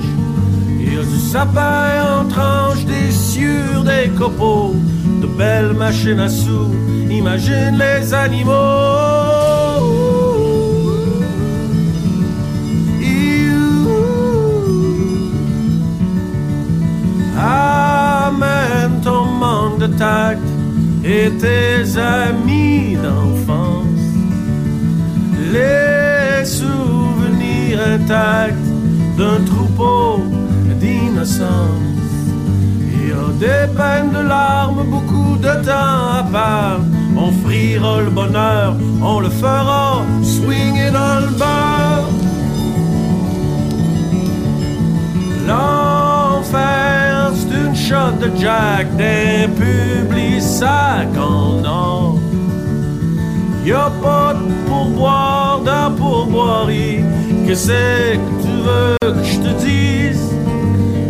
Il 0.81 0.95
y 0.95 0.99
a 0.99 1.03
du 1.03 1.19
sapin 1.19 2.21
en 2.21 2.25
tranche, 2.29 2.85
des 2.85 3.11
sciures, 3.11 3.83
des 3.83 4.09
copeaux, 4.11 4.77
de 5.21 5.27
belles 5.27 5.73
machines 5.73 6.21
à 6.21 6.29
sous. 6.29 6.71
Imagine 7.11 7.77
les 7.79 8.14
animaux. 8.14 8.55
Amène 17.41 19.01
ton 19.03 19.25
manque 19.25 19.79
de 19.79 19.87
tact 19.87 20.43
et 21.05 21.31
tes 21.31 21.99
amis 21.99 22.97
d'enfance. 22.97 23.79
D'un 27.97 29.41
troupeau 29.47 30.22
d'innocence. 30.80 31.49
Il 32.93 33.09
y 33.09 33.12
a 33.12 33.28
des 33.39 33.66
de 34.12 34.28
larmes, 34.28 34.84
beaucoup 34.91 35.36
de 35.39 35.64
temps 35.64 36.18
à 36.20 36.26
part. 36.30 36.80
On 37.16 37.32
friera 37.45 38.03
le 38.03 38.11
bonheur, 38.11 38.76
on 39.03 39.20
le 39.20 39.30
fera 39.30 40.03
swinger 40.22 40.91
dans 40.91 41.20
le 41.20 41.32
bar. 41.39 42.05
L'enfer, 45.47 47.32
c'est 47.34 47.57
une 47.57 47.74
shot 47.74 48.12
de 48.20 48.30
Jack 48.39 48.95
d'un 48.97 49.49
public 49.57 50.43
sac 50.43 51.09
en 51.16 51.64
or 51.64 52.18
y 53.65 53.73
a 53.73 53.91
pas 54.03 54.35
de 54.35 54.69
pourboire 54.69 55.61
dans 55.65 55.95
pourboirie. 55.97 57.05
Que 57.47 57.55
c'est 57.55 58.19
que 58.25 58.43
tu 58.43 58.53
veux 58.67 58.97
que 59.13 59.25
je 59.25 59.39
te 59.39 59.53
dise? 59.65 60.29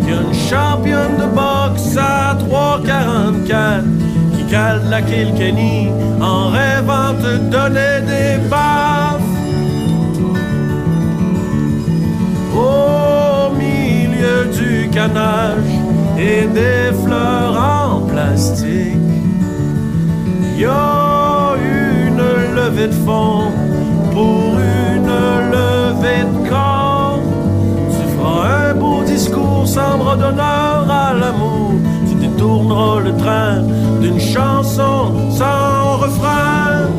Qu'il 0.01 0.13
y 0.13 0.17
a 0.17 0.21
une 0.21 0.33
championne 0.33 1.17
de 1.17 1.25
boxe 1.25 1.97
à 1.97 2.35
3,44 2.35 3.83
qui 4.35 4.43
cale 4.45 4.81
la 4.89 5.01
Kilkenny 5.01 5.89
en 6.21 6.49
rêvant 6.49 7.13
de 7.13 7.37
donner 7.49 8.01
des 8.05 8.37
baffes. 8.49 9.21
Au 12.55 13.53
milieu 13.55 14.45
du 14.57 14.89
canage 14.89 15.71
et 16.17 16.47
des 16.47 16.93
fleurs 17.05 17.57
en 17.57 18.01
plastique. 18.01 18.97
Y 20.57 20.65
a 20.65 21.08
de 22.75 22.91
fond 23.05 23.51
pour 24.11 24.59
une 24.59 25.07
levée 25.51 26.23
de 26.23 26.49
corps. 26.49 27.19
Tu 27.89 28.15
feras 28.15 28.69
un 28.69 28.73
beau 28.75 29.03
discours 29.03 29.67
sans 29.67 29.97
d'honneur 30.15 30.85
à 30.89 31.13
l'amour. 31.13 31.71
Tu 32.07 32.15
détourneras 32.15 32.99
le 32.99 33.17
train 33.17 33.63
d'une 34.01 34.19
chanson 34.19 35.31
sans 35.31 35.97
refrain. 35.97 36.89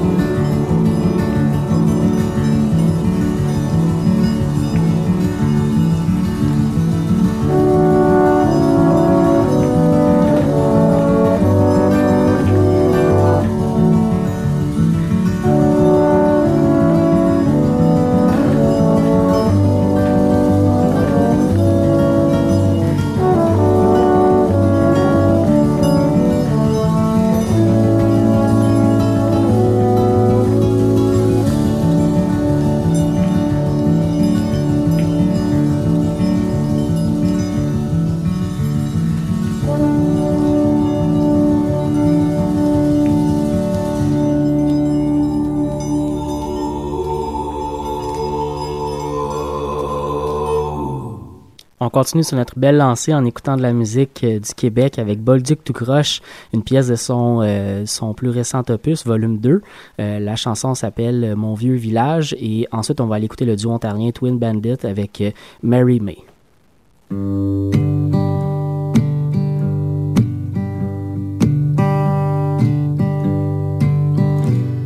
On 51.91 51.99
continue 51.99 52.23
sur 52.23 52.37
notre 52.37 52.57
belle 52.57 52.77
lancée 52.77 53.13
en 53.13 53.25
écoutant 53.25 53.57
de 53.57 53.63
la 53.63 53.73
musique 53.73 54.23
euh, 54.23 54.39
du 54.39 54.55
Québec 54.55 55.01
avec 55.01 55.21
Bolduc 55.21 55.65
tout 55.65 55.73
croche, 55.73 56.23
une 56.55 56.63
pièce 56.63 56.87
de 56.87 56.95
son, 56.95 57.41
euh, 57.43 57.83
son 57.85 58.15
plus 58.15 58.29
récent 58.29 58.63
opus, 58.69 59.05
volume 59.05 59.39
2. 59.39 59.61
Euh, 59.99 60.21
la 60.21 60.37
chanson 60.37 60.77
s'appelle 60.77 61.35
Mon 61.35 61.55
vieux 61.55 61.75
village 61.75 62.37
et 62.39 62.69
ensuite 62.71 63.01
on 63.01 63.07
va 63.07 63.17
aller 63.17 63.25
écouter 63.25 63.45
le 63.45 63.57
duo 63.57 63.73
ontarien 63.73 64.13
Twin 64.13 64.39
Bandit 64.39 64.77
avec 64.85 65.21
Mary 65.65 65.99
May. 65.99 66.19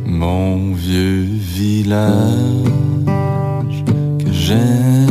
Mon 0.07 0.73
vieux 0.73 1.27
village 1.29 2.63
que 4.17 4.31
j'aime 4.31 5.04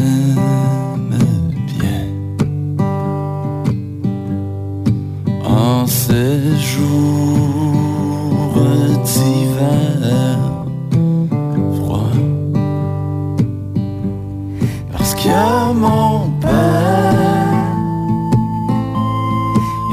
ces 5.86 6.56
jours 6.56 7.84
d'hiver 9.04 10.38
froid. 11.76 12.16
Parce 14.92 15.14
qu'il 15.14 15.30
y 15.30 15.34
a 15.34 15.72
mon 15.72 16.30
père 16.40 17.64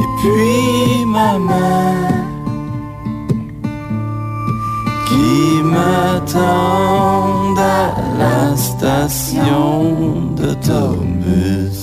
et 0.01 0.07
puis 0.19 1.05
ma 1.05 1.37
mère 1.39 2.25
qui 5.07 5.61
m'attendent 5.63 7.59
à 7.59 7.93
la 8.19 8.55
station 8.55 10.31
d'autobus. 10.35 11.80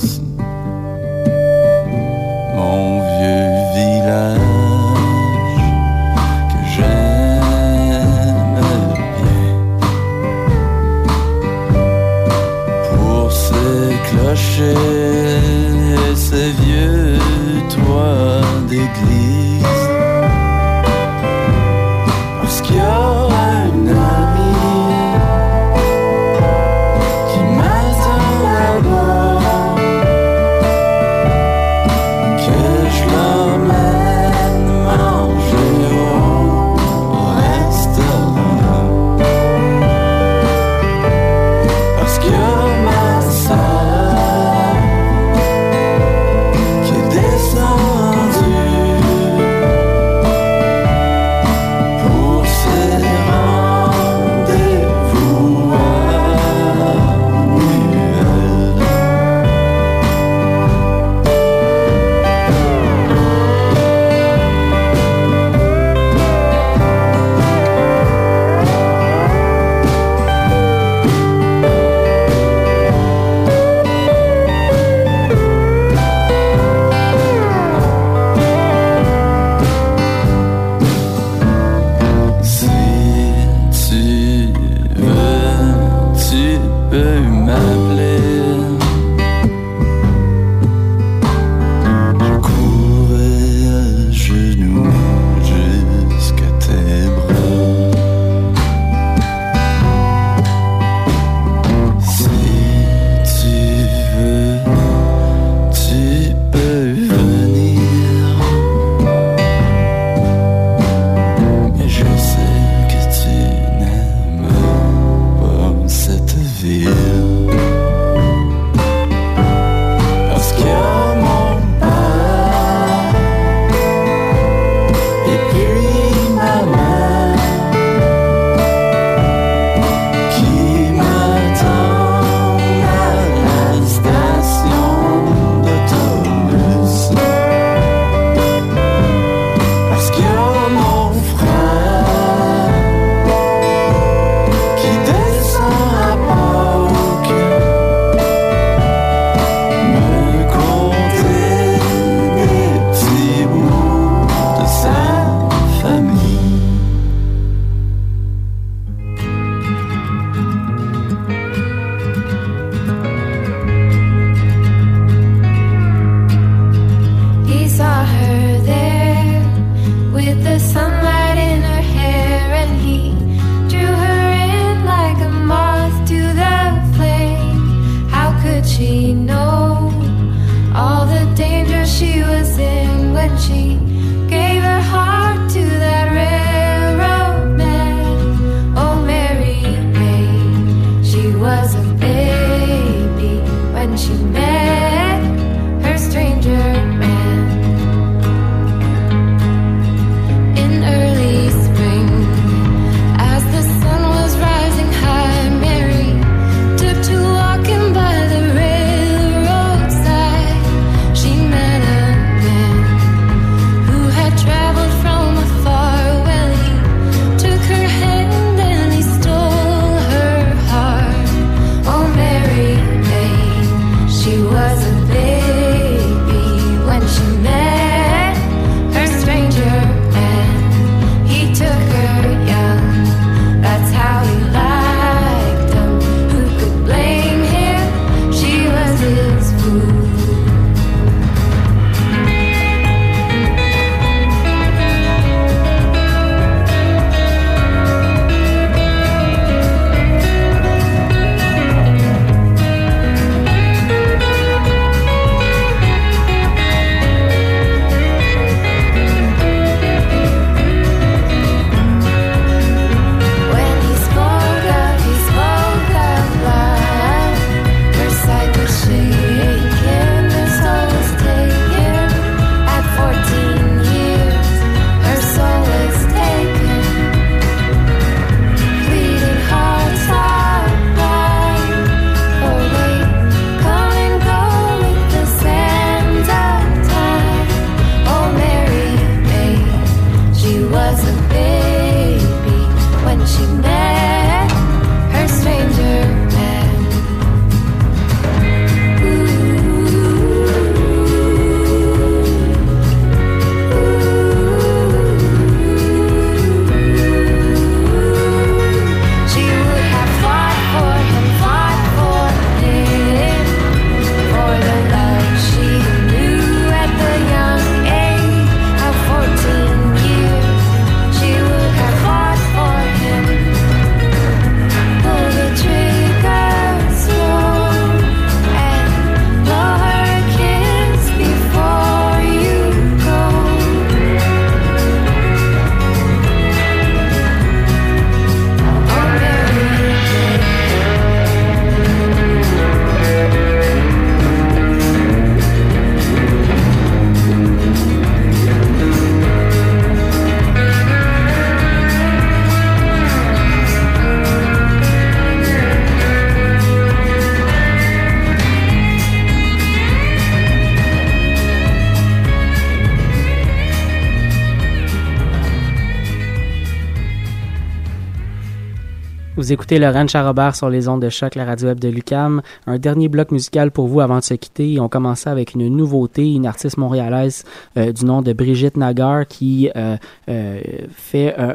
Vous 369.49 369.55
écoutez 369.55 369.78
Laurent 369.78 370.07
Charrobert 370.07 370.55
sur 370.55 370.68
les 370.68 370.88
ondes 370.88 371.01
de 371.01 371.09
choc, 371.09 371.34
la 371.34 371.46
radio 371.46 371.68
web 371.68 371.80
de 371.80 371.88
Lucam. 371.88 372.42
Un 372.66 372.76
dernier 372.76 373.09
bloc 373.09 373.30
musical 373.30 373.70
pour 373.70 373.88
vous 373.88 374.03
avant 374.03 374.18
de 374.18 374.22
se 374.22 374.34
quitter. 374.34 374.78
On 374.78 374.90
commence 374.90 375.26
avec 375.26 375.55
une 375.55 375.74
nouveauté, 375.74 376.34
une 376.34 376.44
artiste 376.44 376.76
montréalaise 376.76 377.44
euh, 377.78 377.90
du 377.90 378.05
nom 378.05 378.20
de 378.20 378.34
Brigitte 378.34 378.76
Nagar 378.76 379.26
qui 379.26 379.70
euh, 379.74 379.96
euh, 380.28 380.61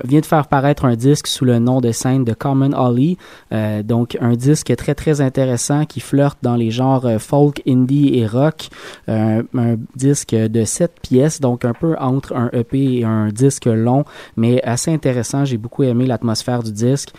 vient 0.06 0.20
de 0.22 0.26
faire 0.26 0.48
paraître 0.48 0.86
un 0.86 0.96
disque 0.96 1.28
sous 1.28 1.46
le 1.46 1.60
nom 1.60 1.82
de 1.82 1.92
scène 1.92 2.24
de 2.24 2.34
Common 2.34 2.72
Holly. 2.76 3.20
Euh, 3.52 3.84
donc 3.84 4.18
un 4.20 4.34
disque 4.34 4.76
très 4.76 4.96
très 4.96 5.22
intéressant 5.22 5.86
qui 5.86 6.00
flirte 6.00 6.40
dans 6.42 6.56
les 6.56 6.72
genres 6.72 7.08
folk, 7.20 7.62
indie 7.68 8.18
et 8.18 8.26
rock. 8.26 8.70
Un 9.08 9.44
disque 9.96 10.34
de 10.34 10.64
sept 10.64 10.94
pièces, 11.00 11.40
donc 11.40 11.64
un 11.64 11.74
peu 11.74 11.96
entre 12.00 12.36
un 12.36 12.50
EP 12.54 13.02
et 13.02 13.06
un 13.06 13.28
disque 13.28 13.66
long, 13.66 14.04
mais 14.36 14.64
assez 14.64 14.92
intéressant. 14.92 15.46
J'ai 15.46 15.58
beaucoup 15.58 15.84
aimé 15.84 16.08
l'atmosphère 16.08 16.64
du 16.64 16.72
disque. 16.72 17.14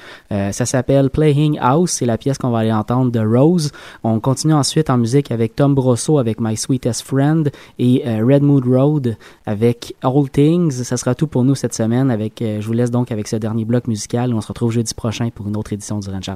Ça 0.64 0.78
s'appelle 0.78 1.10
Playing 1.10 1.58
House, 1.60 1.92
c'est 1.92 2.06
la 2.06 2.18
pièce 2.18 2.38
qu'on 2.38 2.50
va 2.50 2.60
aller 2.60 2.72
entendre 2.72 3.10
de 3.10 3.20
Rose. 3.20 3.70
On 4.02 4.20
continue 4.20 4.54
ensuite 4.54 4.90
en 4.90 4.98
musique 4.98 5.30
avec 5.30 5.56
Tom 5.56 5.74
Brosso 5.74 6.18
avec 6.18 6.40
My 6.40 6.56
Sweetest 6.56 7.02
Friend 7.02 7.50
et 7.78 8.02
euh, 8.06 8.24
Red 8.26 8.42
Mood 8.42 8.66
Road 8.66 9.16
avec 9.46 9.94
All 10.02 10.28
Things. 10.30 10.70
Ça 10.70 10.96
sera 10.96 11.14
tout 11.14 11.26
pour 11.26 11.44
nous 11.44 11.54
cette 11.54 11.74
semaine. 11.74 12.10
Avec, 12.10 12.40
euh, 12.42 12.60
je 12.60 12.66
vous 12.66 12.72
laisse 12.72 12.90
donc 12.90 13.12
avec 13.12 13.28
ce 13.28 13.36
dernier 13.36 13.64
bloc 13.64 13.86
musical. 13.86 14.32
On 14.34 14.40
se 14.40 14.48
retrouve 14.48 14.72
jeudi 14.72 14.94
prochain 14.94 15.28
pour 15.34 15.46
une 15.46 15.56
autre 15.56 15.72
édition 15.72 15.98
du 15.98 16.08
Ranch 16.10 16.28
à. 16.28 16.34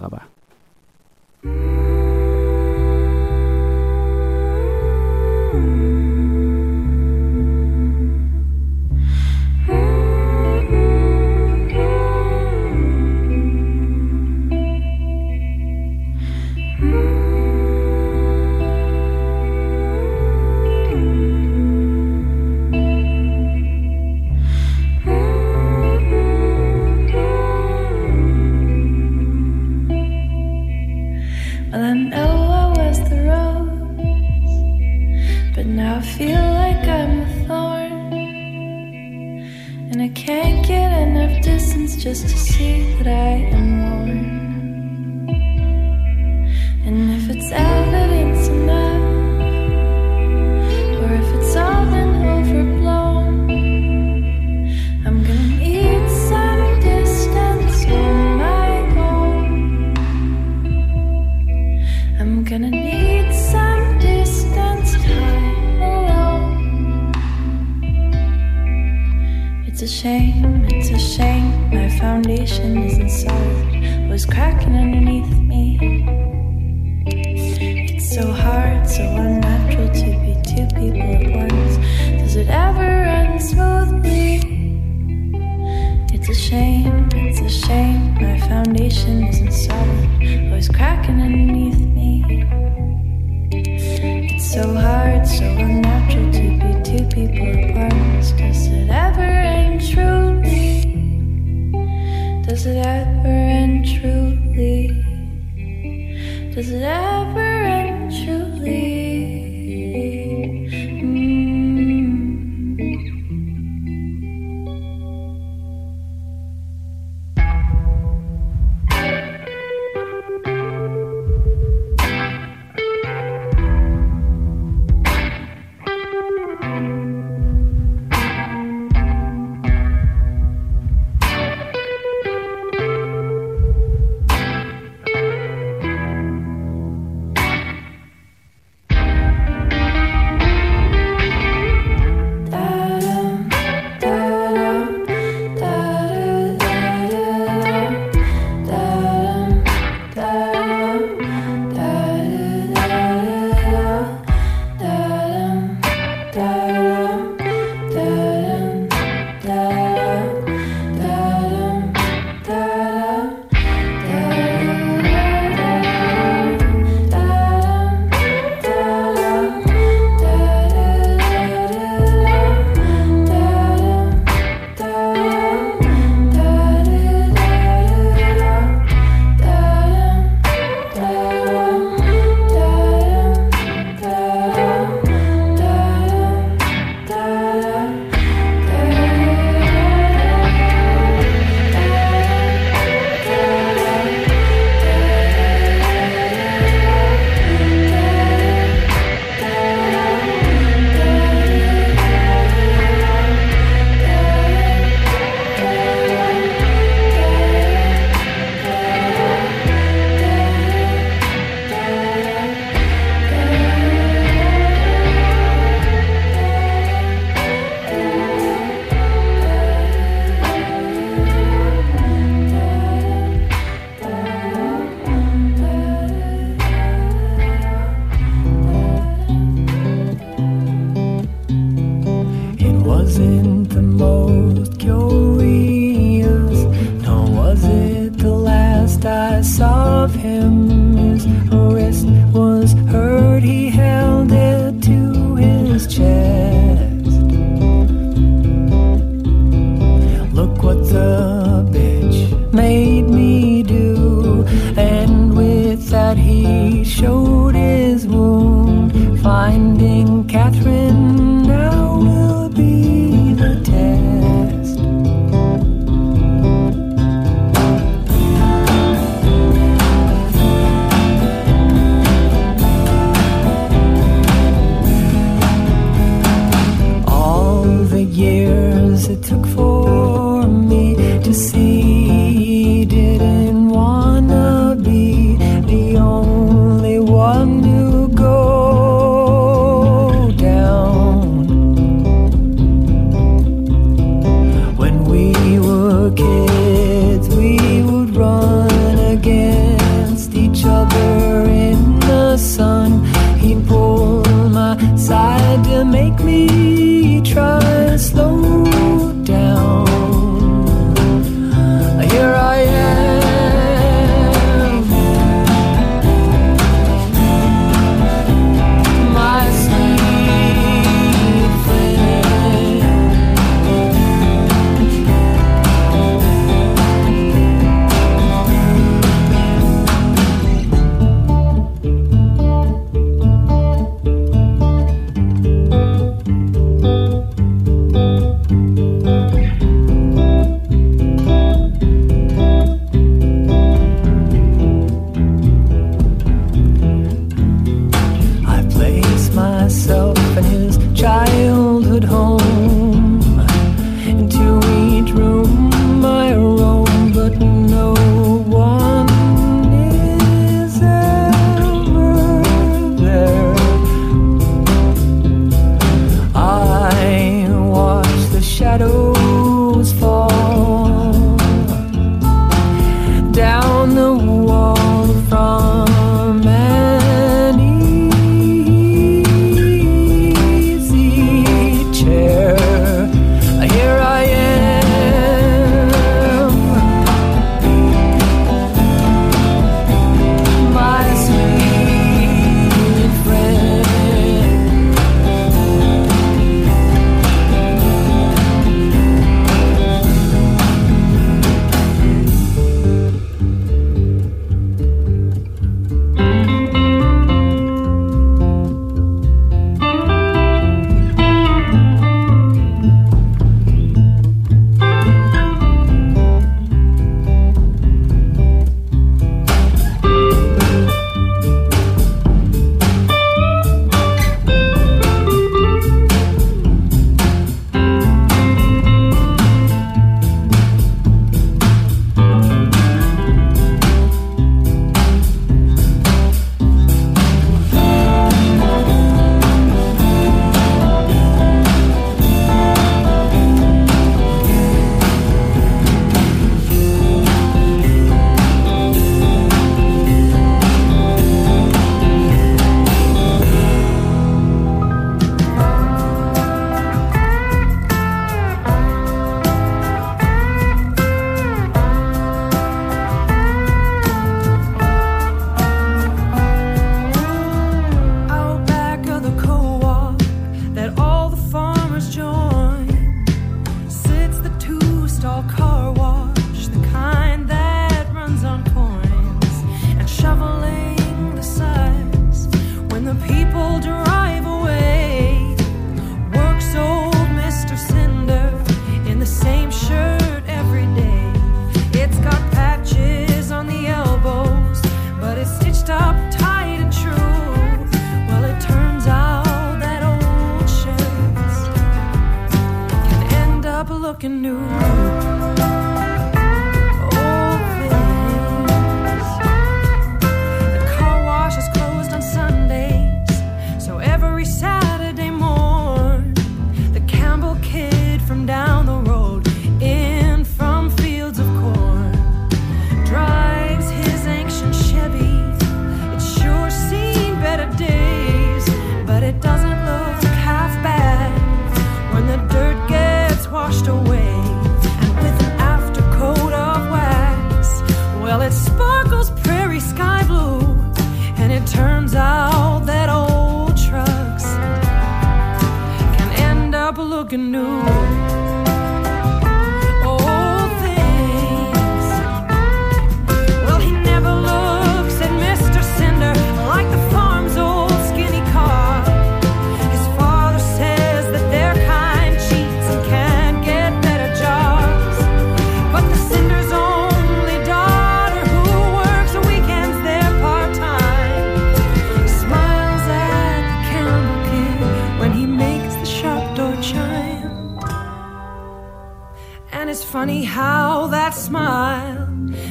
Funny 580.13 580.43
how 580.43 581.07
that 581.09 581.35
smile 581.35 582.27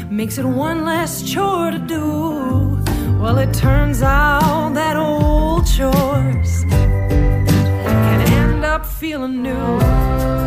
makes 0.10 0.40
it 0.40 0.46
one 0.46 0.86
less 0.86 1.22
chore 1.22 1.70
to 1.70 1.78
do. 1.78 2.82
Well, 3.22 3.38
it 3.38 3.54
turns 3.54 4.02
out 4.02 4.74
that 4.74 4.98
old 4.98 5.68
chores 5.68 6.64
can 6.70 8.22
end 8.22 8.66
up 8.66 8.88
feeling 8.88 9.44
new. 9.44 10.47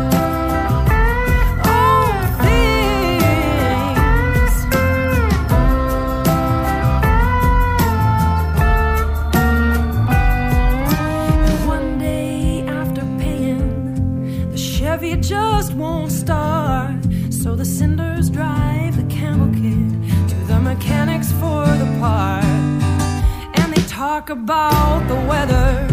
talk 24.21 24.29
about 24.29 25.07
the 25.07 25.15
weather, 25.15 25.87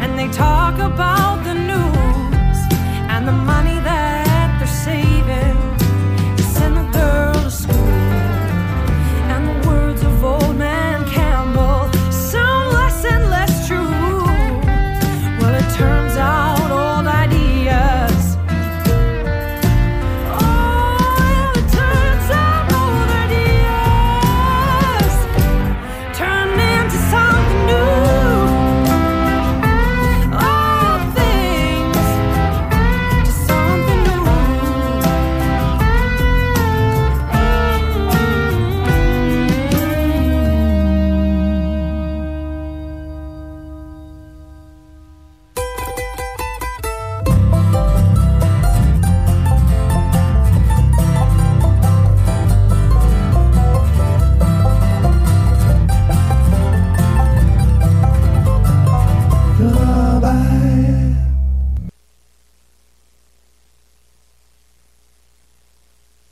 and 0.00 0.16
they 0.16 0.28
talk 0.28 0.78
about 0.78 1.42
the 1.42 1.54
news, 1.54 2.58
and 3.10 3.26
the 3.26 3.32
money 3.32 3.80
that 3.80 4.58
they're 4.60 4.68
saving. 4.68 5.57